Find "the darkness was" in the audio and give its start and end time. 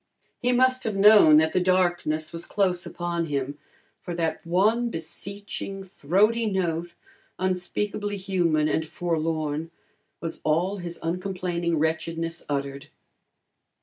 1.53-2.47